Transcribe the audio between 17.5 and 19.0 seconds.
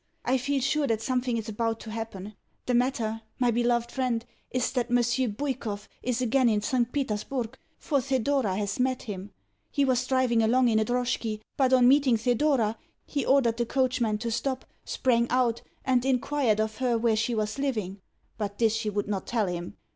living; but this she